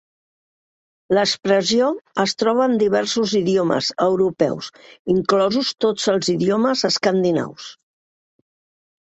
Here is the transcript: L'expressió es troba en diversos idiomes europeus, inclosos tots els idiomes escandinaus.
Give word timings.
L'expressió 1.17 1.89
es 2.23 2.33
troba 2.43 2.63
en 2.69 2.73
diversos 2.83 3.33
idiomes 3.41 3.91
europeus, 4.07 4.71
inclosos 5.17 5.71
tots 5.87 6.09
els 6.17 6.33
idiomes 6.35 6.85
escandinaus. 6.93 7.71